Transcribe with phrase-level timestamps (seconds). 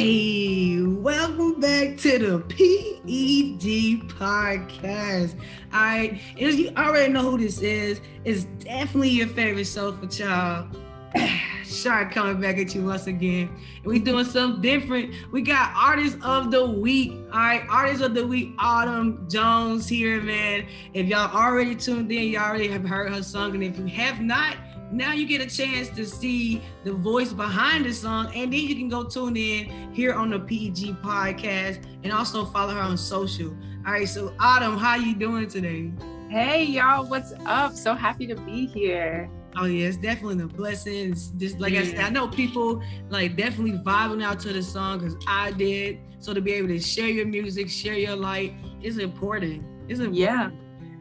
[0.00, 5.38] Hey, welcome back to the PEG podcast.
[5.74, 10.74] All right, as you already know who this is, it's definitely your favorite soulful child.
[11.66, 13.54] Shark coming back at you once again.
[13.82, 15.14] And we doing something different.
[15.32, 17.12] We got artist of the week.
[17.30, 20.66] All right, artist of the week, Autumn Jones here, man.
[20.94, 23.54] If y'all already tuned in, y'all already have heard her song.
[23.54, 24.56] And if you have not,
[24.92, 28.74] now you get a chance to see the voice behind the song, and then you
[28.74, 33.50] can go tune in here on the PEG podcast and also follow her on social.
[33.86, 35.92] All right, so Autumn, how you doing today?
[36.28, 37.74] Hey y'all, what's up?
[37.74, 39.30] So happy to be here.
[39.56, 41.12] Oh yeah, it's definitely a blessing.
[41.12, 41.80] It's just like yeah.
[41.80, 45.98] I said, I know people like definitely vibing out to the song because I did.
[46.18, 49.64] So to be able to share your music, share your light is important.
[49.88, 50.14] It's important.
[50.14, 50.50] Yeah.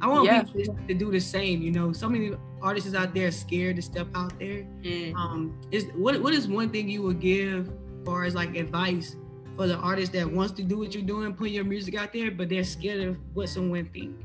[0.01, 0.43] I want yeah.
[0.43, 1.62] people to do the same.
[1.62, 2.31] You know, so many
[2.62, 4.66] artists out there scared to step out there.
[4.81, 5.16] Mm.
[5.16, 9.16] Um, is what what is one thing you would give, as far as like advice
[9.55, 12.32] for the artist that wants to do what you're doing, put your music out there,
[12.32, 14.16] but they're scared of what someone think.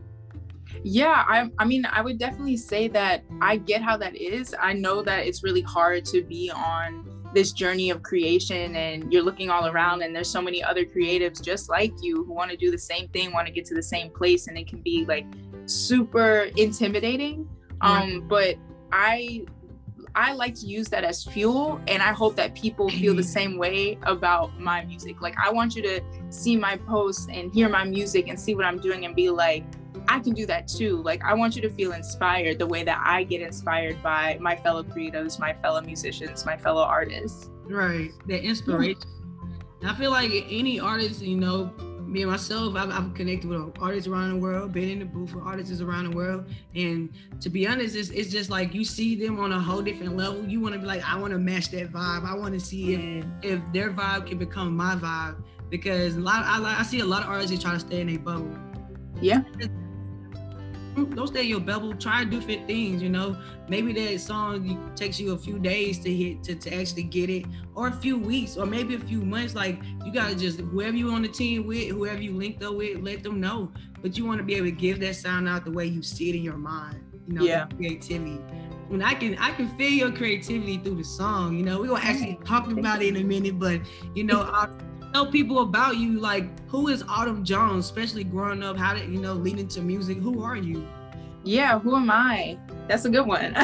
[0.83, 4.55] Yeah, I, I mean, I would definitely say that I get how that is.
[4.59, 9.23] I know that it's really hard to be on this journey of creation and you're
[9.23, 12.57] looking all around and there's so many other creatives just like you who want to
[12.57, 15.05] do the same thing, want to get to the same place and it can be
[15.07, 15.27] like
[15.67, 17.49] super intimidating.
[17.85, 18.57] Um, but
[18.93, 19.45] I
[20.17, 23.59] I like to use that as fuel and I hope that people feel the same
[23.59, 25.21] way about my music.
[25.21, 28.65] Like I want you to see my posts and hear my music and see what
[28.65, 29.65] I'm doing and be like,
[30.07, 31.03] I can do that too.
[31.03, 34.55] Like I want you to feel inspired the way that I get inspired by my
[34.55, 37.51] fellow creatives, my fellow musicians, my fellow artists.
[37.65, 38.11] Right.
[38.29, 39.03] That inspiration.
[39.85, 41.71] I feel like any artist, you know,
[42.15, 45.35] me and myself, I've, I've, connected with artists around the world, been in the booth
[45.35, 46.47] with artists around the world.
[46.77, 50.17] And to be honest, it's, it's just like you see them on a whole different
[50.17, 50.47] level.
[50.47, 52.25] You want to be like, I want to match that vibe.
[52.25, 55.43] I want to see if, if their vibe can become my vibe.
[55.71, 58.09] Because a lot, I, I see a lot of artists that try to stay in
[58.11, 58.57] a bubble.
[59.21, 59.43] Yeah
[60.95, 61.95] don't stay in your bubble.
[61.95, 63.37] Try to do different things, you know.
[63.69, 67.47] Maybe that song takes you a few days to hit to, to actually get it,
[67.75, 69.55] or a few weeks, or maybe a few months.
[69.55, 73.01] Like you gotta just whoever you on the team with, whoever you linked up with,
[73.01, 73.73] let them know.
[74.03, 76.31] But you want to be able to give that sound out the way you see
[76.31, 77.01] it in your mind.
[77.27, 77.67] You know, yeah.
[77.77, 78.39] creativity.
[78.89, 81.57] When I can I can feel your creativity through the song.
[81.57, 83.81] You know, We're gonna actually talk about it in a minute, but
[84.15, 84.69] you know, I,
[85.15, 89.21] tell people about you like who is autumn jones especially growing up how did you
[89.21, 90.85] know leading to music who are you
[91.45, 92.59] yeah who am i
[92.89, 93.55] that's a good one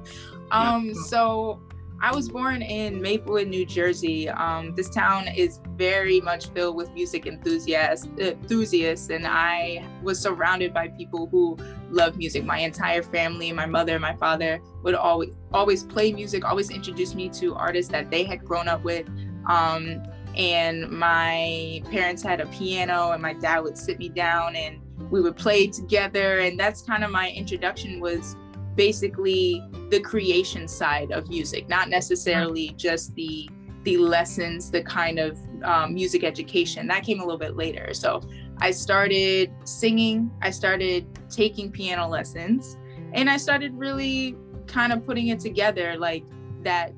[0.50, 1.60] um so
[2.00, 4.28] I was born in Maplewood, New Jersey.
[4.28, 10.72] Um, this town is very much filled with music enthusiasts, enthusiasts, and I was surrounded
[10.72, 11.58] by people who
[11.90, 12.44] love music.
[12.44, 17.28] My entire family, my mother, my father would always always play music, always introduce me
[17.30, 19.08] to artists that they had grown up with.
[19.46, 20.00] Um,
[20.38, 25.20] and my parents had a piano and my dad would sit me down and we
[25.20, 26.38] would play together.
[26.38, 28.36] And that's kind of my introduction was
[28.76, 33.48] basically the creation side of music not necessarily just the
[33.82, 36.86] the lessons the kind of um, music education.
[36.86, 37.92] That came a little bit later.
[37.92, 38.22] So
[38.60, 42.76] i started singing i started taking piano lessons
[43.12, 46.24] and i started really kind of putting it together like
[46.62, 46.92] that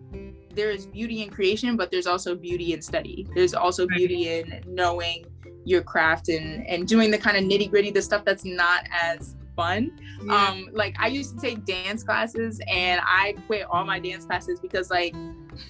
[0.55, 3.27] there is beauty in creation, but there's also beauty in study.
[3.34, 5.27] There's also beauty in knowing
[5.65, 9.37] your craft and and doing the kind of nitty gritty, the stuff that's not as
[9.56, 9.93] fun.
[10.25, 10.49] Yeah.
[10.49, 14.59] Um, like I used to take dance classes and I quit all my dance classes
[14.61, 15.15] because like,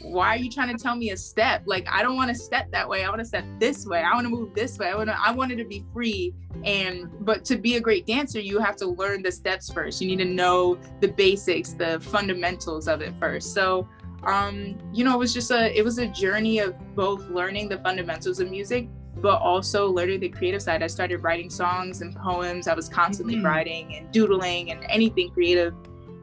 [0.03, 1.63] why are you trying to tell me a step?
[1.67, 3.05] Like I don't want to step that way.
[3.05, 4.01] I want to step this way.
[4.03, 4.89] I want to move this way.
[4.89, 6.35] I want to I wanted to be free.
[6.65, 10.01] And but to be a great dancer, you have to learn the steps first.
[10.01, 13.55] You need to know the basics, the fundamentals of it first.
[13.55, 13.89] So
[14.25, 17.79] um, you know, it was just a it was a journey of both learning the
[17.79, 20.83] fundamentals of music, but also learning the creative side.
[20.83, 22.69] I started writing songs and poems.
[22.69, 23.47] I was constantly mm-hmm.
[23.47, 25.75] writing and doodling and anything creative.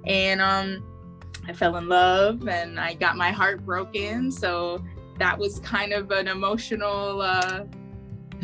[0.05, 0.83] And um,
[1.47, 4.31] I fell in love and I got my heart broken.
[4.31, 4.83] So
[5.17, 7.63] that was kind of an emotional, uh,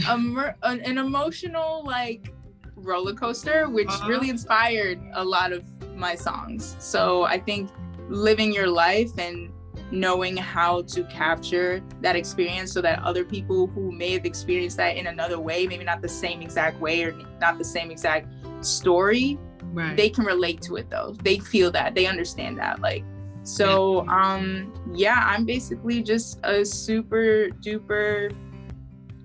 [0.07, 2.33] an, an emotional like
[2.75, 4.09] roller coaster, which uh-huh.
[4.09, 5.63] really inspired a lot of
[5.95, 6.75] my songs.
[6.79, 7.69] So I think
[8.13, 9.51] living your life and
[9.91, 14.97] knowing how to capture that experience so that other people who may have experienced that
[14.97, 18.27] in another way, maybe not the same exact way or not the same exact
[18.61, 19.37] story,
[19.71, 19.97] right.
[19.97, 21.15] they can relate to it though.
[21.23, 22.81] They feel that, they understand that.
[22.81, 23.03] Like,
[23.43, 28.33] so um yeah, I'm basically just a super duper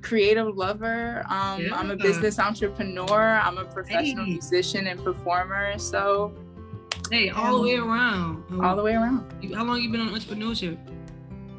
[0.03, 1.25] creative lover.
[1.29, 1.79] Um yeah.
[1.79, 4.33] I'm a business entrepreneur, I'm a professional hey.
[4.33, 5.79] musician and performer.
[5.79, 6.35] So
[7.11, 8.45] Hey, all the way around.
[8.63, 9.33] All the way around.
[9.55, 10.79] How long you been on entrepreneurship?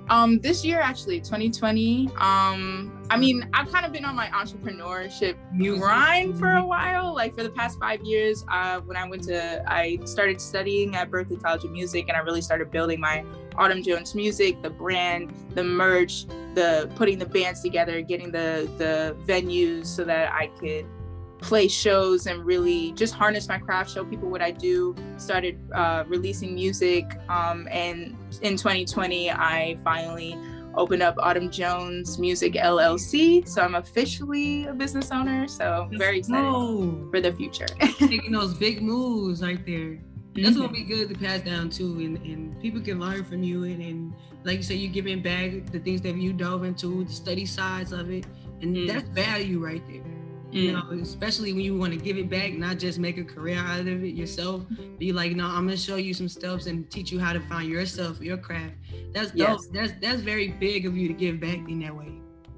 [0.09, 2.09] Um, this year actually, 2020.
[2.17, 5.35] Um, I mean, I've kind of been on my entrepreneurship
[5.77, 7.13] grind for a while.
[7.13, 11.11] Like for the past five years, uh, when I went to, I started studying at
[11.11, 13.23] Berklee College of Music, and I really started building my
[13.55, 16.25] Autumn Jones music, the brand, the merch,
[16.55, 20.85] the putting the bands together, getting the the venues so that I could
[21.39, 24.95] play shows and really just harness my craft, show people what I do.
[25.17, 30.37] Started uh, releasing music, um, and in 2020, I finally
[30.75, 33.47] opened up Autumn Jones Music LLC.
[33.47, 35.47] So I'm officially a business owner.
[35.47, 36.51] So I'm very excited
[37.11, 37.65] for the future.
[37.97, 39.99] Taking those big moves right there.
[40.35, 43.63] That's gonna be good to pass down too, and, and people can learn from you.
[43.65, 44.13] And, and
[44.45, 47.91] like you said, you're giving back the things that you dove into, the study sides
[47.91, 48.25] of it,
[48.61, 48.87] and mm.
[48.87, 50.18] that's value right there.
[50.51, 50.53] Mm.
[50.53, 53.57] You know, especially when you want to give it back, not just make a career
[53.57, 54.63] out of it yourself.
[54.97, 57.69] Be like, no, I'm gonna show you some steps and teach you how to find
[57.69, 58.75] yourself, your craft.
[59.13, 59.37] That's dope.
[59.37, 59.67] Yes.
[59.71, 62.11] That's that's very big of you to give back in that way.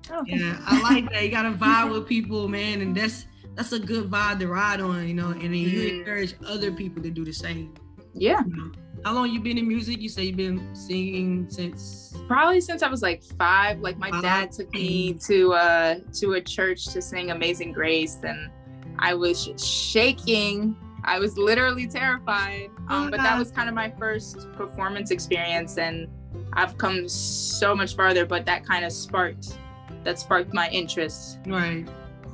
[0.09, 1.23] Oh, yeah, I like that.
[1.23, 5.07] You gotta vibe with people, man, and that's that's a good vibe to ride on,
[5.07, 5.29] you know.
[5.29, 5.99] And then you mm.
[5.99, 7.73] encourage other people to do the same.
[8.13, 8.41] Yeah.
[8.45, 8.71] You know?
[9.03, 9.99] How long you been in music?
[9.99, 13.79] You say you've been singing since probably since I was like five.
[13.79, 14.21] Like my five.
[14.21, 18.51] dad took me to uh to a church to sing Amazing Grace, and
[18.99, 20.75] I was shaking.
[21.03, 22.69] I was literally terrified.
[22.89, 26.07] Um, but that was kind of my first performance experience, and
[26.53, 28.25] I've come so much farther.
[28.25, 29.57] But that kind of sparked
[30.03, 31.39] that sparked my interest.
[31.47, 31.87] Right.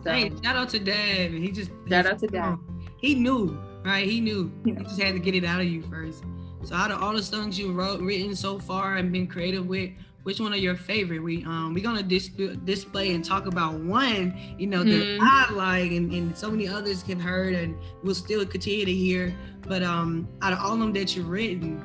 [0.03, 1.31] So, hey, shout out to Dad.
[1.31, 2.57] He just shout out to Dad.
[2.99, 4.05] He knew, right?
[4.05, 4.51] He knew.
[4.65, 6.23] He just had to get it out of you first.
[6.67, 9.89] So out of all the songs you wrote, written so far, and been creative with,
[10.23, 11.23] which one are your favorite?
[11.23, 12.27] We um we're gonna dis-
[12.65, 15.23] display and talk about one, you know, mm-hmm.
[15.23, 17.73] that I like, and, and so many others have heard, and
[18.03, 19.33] we'll still continue to hear.
[19.61, 21.77] But um, out of all of them that you've written,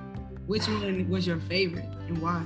[0.48, 2.44] which one was your favorite and why?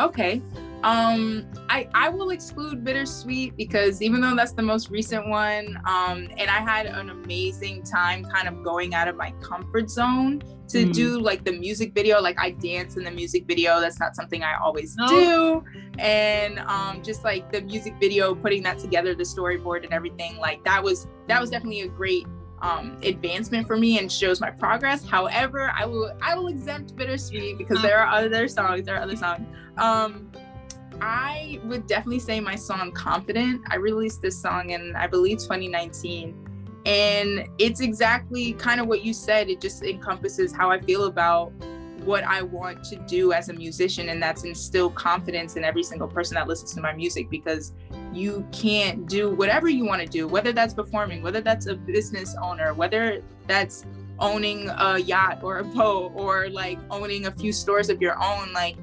[0.00, 0.42] Okay.
[0.84, 6.28] Um, I, I will exclude Bittersweet because even though that's the most recent one, um,
[6.36, 10.84] and I had an amazing time kind of going out of my comfort zone to
[10.84, 10.92] mm.
[10.92, 12.20] do like the music video.
[12.20, 13.80] Like I dance in the music video.
[13.80, 15.08] That's not something I always no.
[15.08, 15.64] do.
[15.98, 20.62] And um, just like the music video, putting that together, the storyboard and everything, like
[20.64, 22.26] that was that was definitely a great
[22.60, 25.02] um, advancement for me and shows my progress.
[25.02, 28.84] However, I will I will exempt Bittersweet because there are other songs.
[28.84, 29.46] There are other songs.
[29.78, 30.30] Um,
[31.00, 33.62] I would definitely say my song Confident.
[33.70, 36.44] I released this song in, I believe, 2019.
[36.86, 39.48] And it's exactly kind of what you said.
[39.48, 41.52] It just encompasses how I feel about
[42.04, 44.10] what I want to do as a musician.
[44.10, 47.72] And that's instill confidence in every single person that listens to my music because
[48.12, 52.36] you can't do whatever you want to do, whether that's performing, whether that's a business
[52.42, 53.86] owner, whether that's
[54.18, 58.52] owning a yacht or a boat or like owning a few stores of your own.
[58.52, 58.76] Like,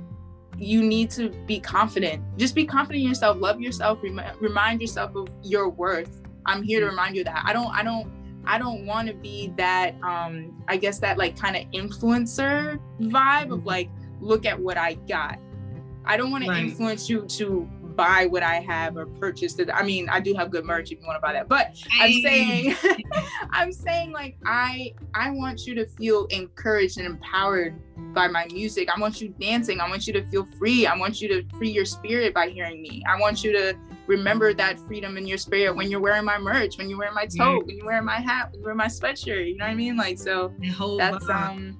[0.61, 2.23] you need to be confident.
[2.37, 3.37] Just be confident in yourself.
[3.39, 3.99] Love yourself.
[4.03, 6.21] Rem- remind yourself of your worth.
[6.45, 6.91] I'm here to mm-hmm.
[6.91, 7.43] remind you that.
[7.45, 7.73] I don't.
[7.75, 8.11] I don't.
[8.45, 9.95] I don't want to be that.
[10.03, 13.67] Um, I guess that like kind of influencer vibe of mm-hmm.
[13.67, 15.39] like, look at what I got.
[16.05, 16.59] I don't want right.
[16.59, 17.67] to influence you to
[18.01, 19.69] buy what I have or purchase it.
[19.71, 21.47] I mean, I do have good merch if you want to buy that.
[21.47, 22.75] But I'm saying
[23.51, 27.75] I'm saying like I I want you to feel encouraged and empowered
[28.13, 28.89] by my music.
[28.95, 29.79] I want you dancing.
[29.79, 30.87] I want you to feel free.
[30.87, 33.03] I want you to free your spirit by hearing me.
[33.07, 33.77] I want you to
[34.07, 37.27] remember that freedom in your spirit when you're wearing my merch, when you're wearing my
[37.27, 39.47] tote, when you're wearing my hat, when you're wearing my sweatshirt.
[39.47, 39.95] You know what I mean?
[39.95, 40.53] Like so
[40.97, 41.77] that's um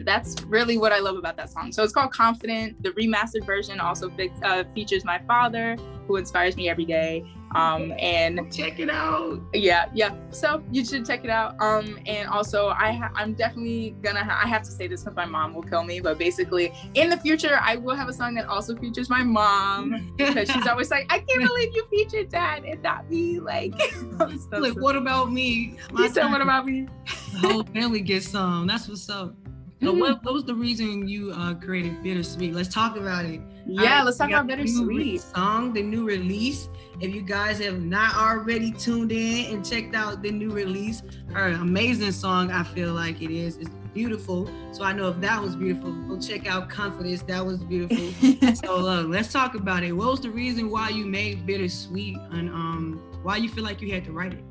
[0.00, 1.72] that's really what I love about that song.
[1.72, 2.82] So it's called Confident.
[2.82, 4.10] The remastered version also
[4.42, 7.24] uh, features my father, who inspires me every day.
[7.54, 9.40] Um, and check it out.
[9.54, 10.14] Yeah, yeah.
[10.30, 11.58] So you should check it out.
[11.60, 15.16] Um, and also I ha- I'm definitely gonna ha- I have to say this because
[15.16, 16.00] my mom will kill me.
[16.00, 20.12] But basically, in the future, I will have a song that also features my mom
[20.18, 23.40] because she's always like, I can't believe you featured dad and not me.
[23.40, 23.72] Like,
[24.50, 25.78] like what about me?
[25.90, 26.86] My said, what about me?
[27.32, 28.66] the whole family gets some.
[28.66, 29.34] That's what's up.
[29.80, 30.00] So mm.
[30.00, 32.52] what, what was the reason you uh, created Bittersweet?
[32.52, 33.40] Let's talk about it.
[33.64, 35.20] Yeah, let's talk about Bittersweet.
[35.20, 36.68] Song, the new release.
[37.00, 41.48] If you guys have not already tuned in and checked out the new release, her
[41.48, 43.56] amazing song, I feel like it is.
[43.58, 44.50] It's beautiful.
[44.72, 47.22] So I know if that was beautiful, go check out Confidence.
[47.22, 48.54] That was beautiful.
[48.56, 49.92] so uh, let's talk about it.
[49.92, 53.92] What was the reason why you made Bittersweet and um, why you feel like you
[53.92, 54.44] had to write it?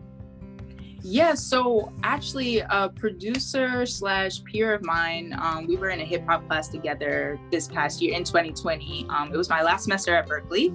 [1.09, 6.25] Yeah, so actually, a producer slash peer of mine, um, we were in a hip
[6.27, 9.05] hop class together this past year in 2020.
[9.07, 10.69] Um, it was my last semester at Berklee.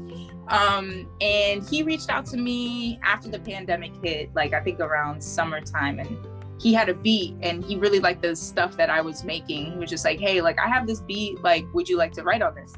[0.48, 5.22] Um, and he reached out to me after the pandemic hit, like I think around
[5.22, 5.98] summertime.
[5.98, 6.16] And
[6.58, 9.72] he had a beat and he really liked the stuff that I was making.
[9.72, 12.22] He was just like, hey, like I have this beat, like, would you like to
[12.22, 12.72] write on this?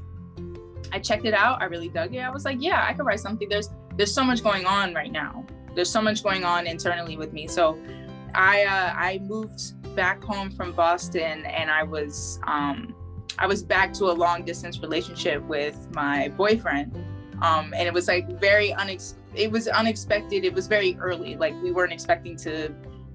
[0.91, 1.63] I checked it out.
[1.63, 2.19] I really dug it.
[2.19, 3.49] I was like, yeah, I could write something.
[3.49, 5.47] There's there's so much going on right now.
[5.75, 7.47] There's so much going on internally with me.
[7.47, 7.79] So
[8.35, 12.95] I uh, I moved back home from Boston and I was um,
[13.39, 16.97] I was back to a long distance relationship with my boyfriend.
[17.43, 20.45] Um, and it was like very unex it was unexpected.
[20.45, 21.37] It was very early.
[21.37, 22.73] Like we weren't expecting to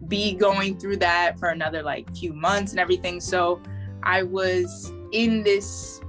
[0.07, 3.19] be going through that for another like few months and everything.
[3.19, 3.61] So
[4.03, 6.01] I was in this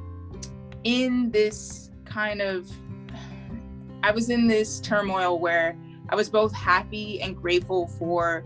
[0.84, 2.68] in this kind of
[4.02, 5.76] I was in this turmoil where
[6.10, 8.44] I was both happy and grateful for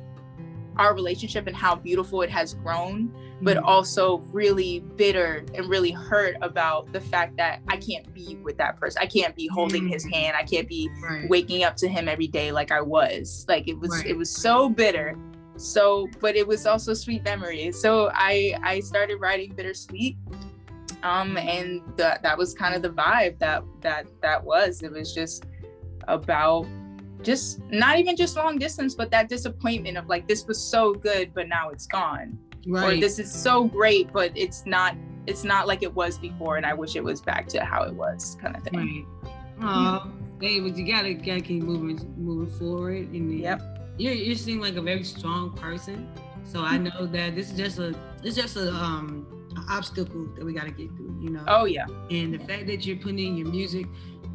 [0.77, 3.67] our relationship and how beautiful it has grown, but mm-hmm.
[3.67, 8.79] also really bitter and really hurt about the fact that I can't be with that
[8.79, 9.01] person.
[9.03, 10.37] I can't be holding his hand.
[10.37, 11.29] I can't be right.
[11.29, 13.45] waking up to him every day like I was.
[13.49, 14.07] Like it was right.
[14.07, 15.17] it was so bitter.
[15.57, 17.81] So, but it was also sweet memories.
[17.81, 20.17] So I I started writing bittersweet
[21.05, 25.15] um and that that was kind of the vibe that that that was it was
[25.15, 25.45] just
[26.09, 26.67] about
[27.23, 31.33] just not even just long distance but that disappointment of like this was so good
[31.35, 32.99] but now it's gone right.
[32.99, 34.95] or this is so great but it's not
[35.27, 37.95] it's not like it was before and i wish it was back to how it
[37.95, 39.07] was kind of thing
[39.59, 39.69] right.
[39.69, 43.61] oh hey but you gotta gotta keep moving moving forward and yep
[43.97, 46.09] you you seem like a very strong person
[46.45, 49.27] so i know that this is just a it's just a um
[49.69, 51.45] obstacle that we got to get through, you know.
[51.47, 51.87] Oh yeah.
[52.11, 53.87] And the fact that you're putting in your music,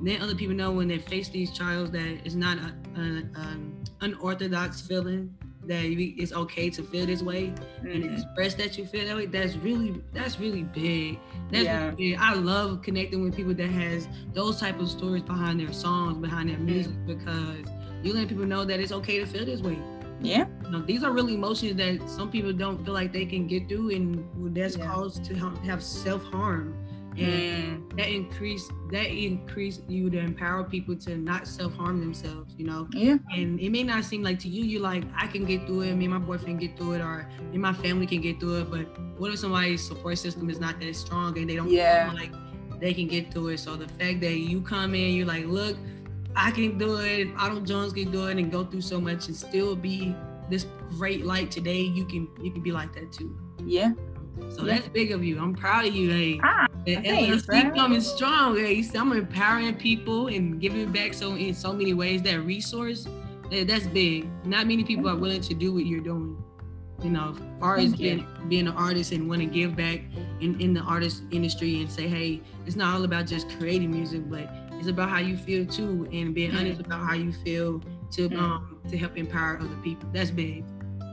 [0.01, 2.57] then other people know when they face these trials that it's not
[2.95, 5.35] an unorthodox feeling
[5.69, 7.87] that it's okay to feel this way mm-hmm.
[7.87, 9.27] and express that you feel that way.
[9.27, 11.19] That's really that's really big.
[11.51, 11.85] That's yeah.
[11.85, 12.17] really big.
[12.19, 16.49] I love connecting with people that has those type of stories behind their songs, behind
[16.49, 17.17] their music, mm-hmm.
[17.17, 19.77] because you let people know that it's okay to feel this way.
[20.21, 20.47] Yeah.
[20.63, 23.69] You know, these are really emotions that some people don't feel like they can get
[23.69, 24.87] through, and that's yeah.
[24.87, 26.75] caused to have self harm.
[27.17, 27.97] And mm.
[27.97, 32.87] that increase that increase you to empower people to not self harm themselves, you know.
[32.91, 33.17] Yeah.
[33.33, 35.95] And it may not seem like to you, you're like, I can get through it,
[35.95, 38.61] me and my boyfriend get through it, or me and my family can get through
[38.61, 38.71] it.
[38.71, 42.09] But what if somebody's support system is not that strong and they don't yeah.
[42.09, 42.31] feel like
[42.79, 43.59] they can get through it?
[43.59, 45.75] So the fact that you come in, you're like, look,
[46.35, 49.35] I can do it, Autumn Jones can do it, and go through so much and
[49.35, 50.15] still be
[50.49, 50.65] this
[50.97, 51.81] great light today.
[51.81, 53.37] You can you can be like that too.
[53.65, 53.91] Yeah.
[54.49, 54.75] So yeah.
[54.75, 55.39] that's big of you.
[55.39, 56.11] I'm proud of you.
[56.11, 56.39] Hey,
[56.81, 58.57] ah, thanks, LSD coming strong.
[58.57, 62.21] I'm empowering people and giving back so in so many ways.
[62.21, 63.07] That resource,
[63.51, 64.27] that's big.
[64.45, 66.41] Not many people are willing to do what you're doing.
[67.03, 70.01] You know, as far as being, being an artist and want to give back
[70.41, 74.29] in, in the artist industry and say, hey, it's not all about just creating music,
[74.29, 76.59] but it's about how you feel too, and being mm-hmm.
[76.59, 77.81] honest about how you feel
[78.11, 80.09] to um to help empower other people.
[80.11, 80.65] That's big.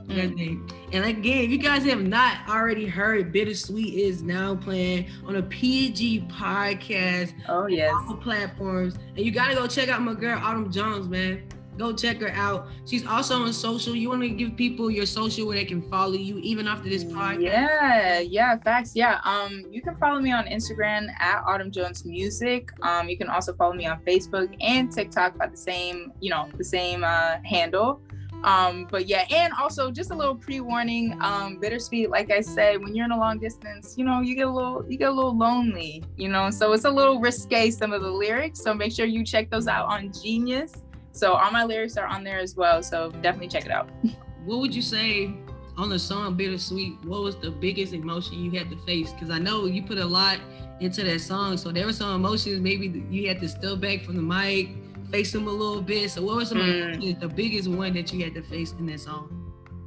[0.07, 0.59] Big.
[0.93, 5.43] And again, if you guys have not already heard, Bittersweet is now playing on a
[5.43, 7.33] PG podcast.
[7.49, 7.93] Oh yes.
[8.07, 8.95] All platforms.
[9.15, 11.43] And you gotta go check out my girl Autumn Jones, man
[11.77, 12.67] go check her out.
[12.85, 13.95] She's also on social.
[13.95, 17.03] You want to give people your social where they can follow you even after this
[17.03, 17.41] podcast?
[17.41, 18.95] Yeah, yeah, facts.
[18.95, 19.19] Yeah.
[19.23, 22.71] Um, you can follow me on Instagram at Autumn Jones Music.
[22.81, 26.49] Um, you can also follow me on Facebook and TikTok by the same, you know,
[26.57, 28.01] the same uh, handle.
[28.43, 32.95] Um, but yeah, and also just a little pre-warning, um, bittersweet, like I said, when
[32.95, 35.35] you're in a long distance, you know, you get a little you get a little
[35.35, 38.61] lonely, you know, so it's a little risque some of the lyrics.
[38.61, 40.73] So make sure you check those out on Genius.
[41.11, 42.83] So all my lyrics are on there as well.
[42.83, 43.89] So definitely check it out.
[44.45, 45.33] what would you say
[45.75, 47.03] on the song Bittersweet?
[47.05, 49.11] What was the biggest emotion you had to face?
[49.13, 50.39] Because I know you put a lot
[50.79, 51.57] into that song.
[51.57, 54.69] So there were some emotions maybe you had to step back from the mic,
[55.11, 56.11] face them a little bit.
[56.11, 57.19] So what was some mm.
[57.19, 59.43] the biggest one that you had to face in that song?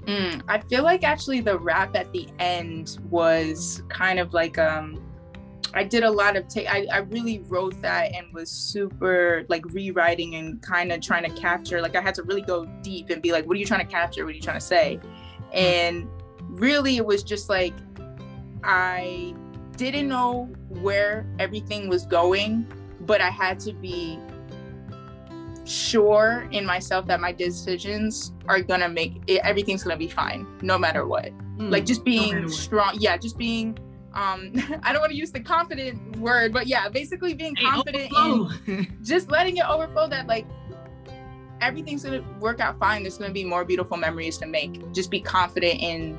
[0.06, 5.02] Mm, I feel like actually the rap at the end was kind of like um
[5.72, 6.66] I did a lot of take.
[6.68, 11.40] I, I really wrote that and was super like rewriting and kind of trying to
[11.40, 11.80] capture.
[11.80, 13.92] Like I had to really go deep and be like, what are you trying to
[13.92, 14.24] capture?
[14.24, 14.98] What are you trying to say?
[15.52, 16.08] And
[16.48, 17.74] really, it was just like
[18.64, 19.34] I
[19.76, 22.66] didn't know where everything was going,
[23.02, 24.18] but I had to be
[25.70, 30.76] sure in myself that my decisions are gonna make it, everything's gonna be fine no
[30.76, 31.30] matter what.
[31.56, 32.96] Mm, like just being strong.
[32.98, 33.78] Yeah, just being
[34.14, 38.96] um i don't want to use the confident word but yeah basically being confident in
[39.02, 40.46] just letting it overflow that like
[41.60, 45.20] everything's gonna work out fine there's gonna be more beautiful memories to make just be
[45.20, 46.18] confident in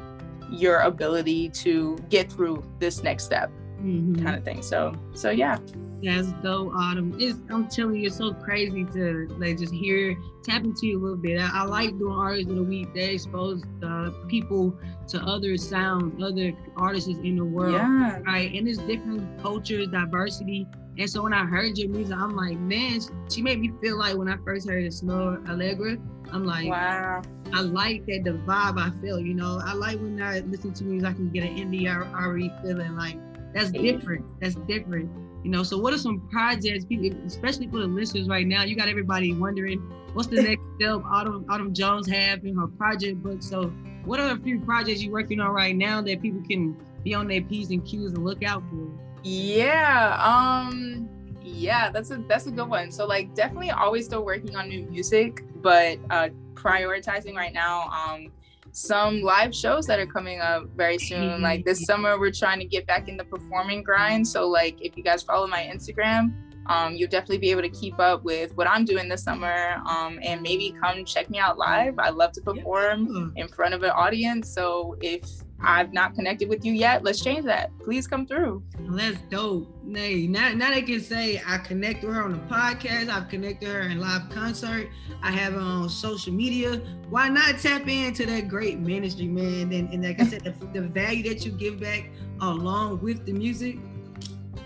[0.49, 3.49] your ability to get through this next step
[3.81, 4.23] mm-hmm.
[4.23, 5.57] kind of thing so so yeah
[6.03, 7.15] That's dope, Autumn.
[7.19, 11.01] It's I'm telling you, it's so crazy to like just hear tap into you a
[11.01, 11.39] little bit.
[11.39, 12.93] I, I like doing artists of the week.
[12.93, 14.77] They expose uh, people
[15.09, 18.19] to other sounds, other artists in the world, Yeah.
[18.25, 18.51] right?
[18.53, 20.65] And it's different cultures, diversity.
[20.97, 24.15] And so when I heard your music, I'm like, man, she made me feel like
[24.17, 25.99] when I first heard Snoh Aalegra,
[26.33, 27.21] I'm like, Wow.
[27.53, 29.59] I like that the vibe I feel, you know.
[29.63, 33.17] I like when I listen to music, I can get an NDRE feeling like
[33.53, 34.25] that's different.
[34.39, 35.11] That's different.
[35.43, 38.63] You know, so what are some projects, people, especially for the listeners right now?
[38.63, 39.79] You got everybody wondering
[40.13, 43.41] what's the next step Autumn Autumn Jones have in her project book.
[43.41, 43.73] So
[44.05, 47.27] what are a few projects you're working on right now that people can be on
[47.27, 48.87] their P's and Q's and look out for?
[49.23, 50.17] Yeah.
[50.21, 51.09] Um
[51.43, 52.91] yeah, that's a that's a good one.
[52.91, 58.31] So like definitely always still working on new music, but uh prioritizing right now um
[58.73, 61.41] some live shows that are coming up very soon.
[61.41, 64.27] Like this summer we're trying to get back in the performing grind.
[64.27, 66.33] So like if you guys follow my Instagram,
[66.67, 69.81] um you'll definitely be able to keep up with what I'm doing this summer.
[69.85, 71.99] Um and maybe come check me out live.
[71.99, 74.53] I love to perform in front of an audience.
[74.53, 75.23] So if
[75.63, 77.71] I've not connected with you yet, let's change that.
[77.79, 78.63] Please come through.
[78.79, 79.67] That's dope.
[79.83, 83.09] Nay, now, now they can say I connect with her on the podcast.
[83.09, 84.89] I've connected her in live concert.
[85.21, 86.77] I have her on social media.
[87.09, 89.71] Why not tap into that great ministry, man?
[89.73, 93.33] And, and like I said, the, the value that you give back along with the
[93.33, 93.77] music,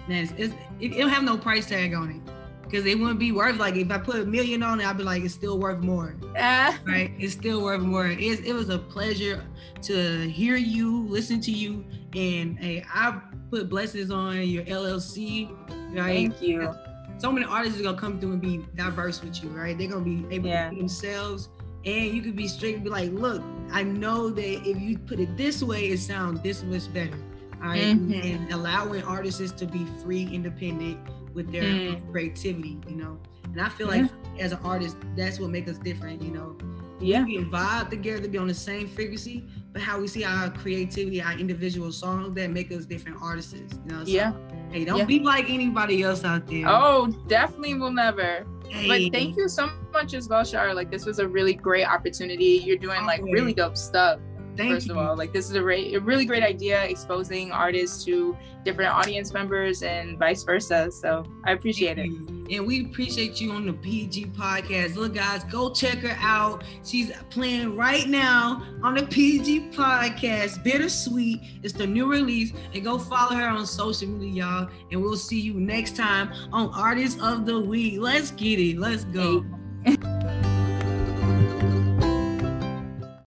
[0.08, 2.25] man, it's, it's, it, it don't have no price tag on it.
[2.76, 5.04] Because it wouldn't be worth like if I put a million on it, I'd be
[5.04, 6.78] like, it's still worth more Ah.
[6.86, 7.10] right?
[7.18, 8.06] It's still worth more.
[8.08, 9.42] It's, it was a pleasure
[9.84, 11.86] to hear you, listen to you,
[12.18, 15.50] and hey, I put blessings on your LLC,
[15.96, 16.34] right?
[16.34, 16.76] Thank you.
[17.18, 19.78] So many artists are gonna come through and be diverse with you, right?
[19.78, 20.66] They're gonna be able Yeah.
[20.66, 21.48] to be themselves,
[21.86, 23.42] and you could be straight and be like, look,
[23.72, 27.18] I know that if you put it this way, it sounds this much better.
[27.64, 27.98] All right?
[27.98, 28.24] Mhm.
[28.36, 31.00] and allowing artists to be free, independent
[31.36, 32.12] with their Mm.
[32.12, 33.20] creativity, you know.
[33.44, 36.56] And I feel like as an artist, that's what makes us different, you know
[37.02, 37.24] Yeah.
[37.26, 41.22] we can vibe together, be on the same frequency, but how we see our creativity,
[41.22, 43.54] our individual songs that make us different artists.
[43.54, 44.32] You know, so, Yeah.
[44.72, 45.06] Hey, don't Yeah.
[45.06, 46.66] be like anybody else out there.
[46.68, 48.46] Oh, definitely will never.
[48.70, 48.88] hey.
[49.10, 50.74] But thank you so much as well, Shar.
[50.74, 52.62] Like this was a really great opportunity.
[52.66, 54.20] You're doing like really dope stuff.
[54.58, 54.94] Thank first you.
[54.94, 58.92] of all, like this is a, re- a really great idea, exposing artists to different
[58.92, 60.92] audience members and vice versa.
[60.92, 62.10] So I appreciate it.
[62.50, 64.96] And we appreciate you on the PG podcast.
[64.96, 66.64] Look, guys, go check her out.
[66.84, 71.40] She's playing right now on the PG podcast, Bittersweet.
[71.64, 72.54] It's the new release.
[72.74, 74.70] And go follow her on social media, y'all.
[74.92, 78.00] And we'll see you next time on Artist of the Week.
[78.00, 78.78] Let's get it.
[78.78, 79.46] Let's go.